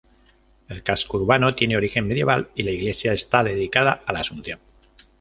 [0.67, 4.57] El casco urbano tiene origen medieval y la iglesia está dedicada a la Asunción.